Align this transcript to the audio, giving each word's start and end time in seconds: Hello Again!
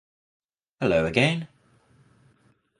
Hello 0.79 1.05
Again! 1.05 1.47